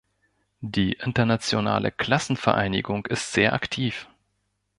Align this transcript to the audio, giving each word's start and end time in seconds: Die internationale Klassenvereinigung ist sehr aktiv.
Die 0.65 0.93
internationale 0.93 1.91
Klassenvereinigung 1.91 3.05
ist 3.05 3.33
sehr 3.33 3.53
aktiv. 3.53 4.07